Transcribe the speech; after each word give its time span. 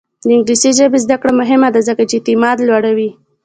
د 0.25 0.27
انګلیسي 0.37 0.71
ژبې 0.77 0.97
زده 1.05 1.15
کړه 1.21 1.31
مهمه 1.41 1.69
ده 1.75 1.79
ځکه 1.87 2.03
چې 2.09 2.15
اعتماد 2.17 2.57
لوړوي. 2.67 3.09